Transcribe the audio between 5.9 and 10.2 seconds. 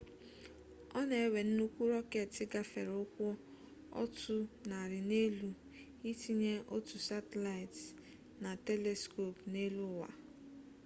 itinye otu satịlaịtị na teliskop n'eluụwa